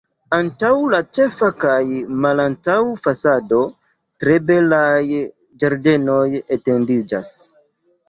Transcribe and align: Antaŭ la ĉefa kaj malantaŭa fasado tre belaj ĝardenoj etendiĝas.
Antaŭ 0.35 0.69
la 0.93 1.01
ĉefa 1.17 1.49
kaj 1.63 1.81
malantaŭa 2.23 2.97
fasado 3.05 3.61
tre 4.25 4.41
belaj 4.51 5.05
ĝardenoj 5.63 6.29
etendiĝas. 6.61 7.35